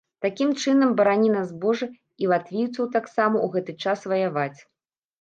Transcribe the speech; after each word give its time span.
Такім 0.25 0.53
чынам, 0.63 0.95
барані 0.99 1.29
нас 1.35 1.53
божа, 1.67 1.89
і 2.23 2.33
латвійцаў 2.33 2.91
таксама, 2.99 3.35
у 3.47 3.55
гэты 3.55 3.81
час 3.89 3.99
ваяваць. 4.13 4.59